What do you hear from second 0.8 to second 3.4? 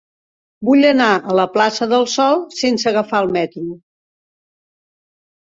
anar a la plaça del Sol sense agafar el